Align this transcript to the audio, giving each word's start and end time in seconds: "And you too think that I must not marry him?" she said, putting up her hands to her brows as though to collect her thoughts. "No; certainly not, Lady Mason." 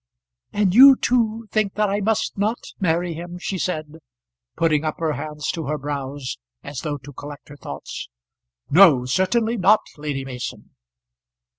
"And 0.51 0.73
you 0.73 0.95
too 0.95 1.45
think 1.51 1.75
that 1.75 1.87
I 1.87 1.99
must 1.99 2.35
not 2.35 2.57
marry 2.79 3.13
him?" 3.13 3.37
she 3.37 3.59
said, 3.59 3.99
putting 4.57 4.83
up 4.83 4.95
her 4.97 5.13
hands 5.13 5.51
to 5.51 5.67
her 5.67 5.77
brows 5.77 6.39
as 6.63 6.79
though 6.81 6.97
to 6.97 7.13
collect 7.13 7.49
her 7.49 7.55
thoughts. 7.57 8.09
"No; 8.71 9.05
certainly 9.05 9.57
not, 9.57 9.81
Lady 9.99 10.25
Mason." 10.25 10.71